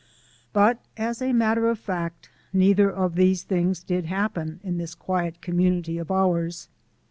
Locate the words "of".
1.69-1.77, 2.89-3.13, 5.99-6.09